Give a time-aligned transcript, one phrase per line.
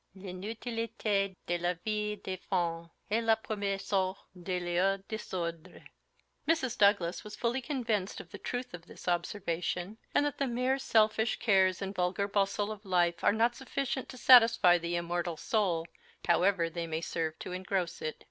[0.15, 5.79] "L'inutilité de la vie des femmes est la premier source de leurs désordres."
[6.47, 6.75] Mrs.
[6.79, 11.37] Douglas was fully convinced of the truth of this observation, and that the mere selfish
[11.37, 15.85] cares and vulgar bustle of life are not sufficient to satisfy the immortal soul,
[16.27, 18.17] however they may serve to engross it.